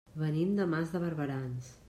Venim 0.21 0.55
de 0.61 0.65
Mas 0.71 0.95
de 0.95 1.03
Barberans. 1.05 1.73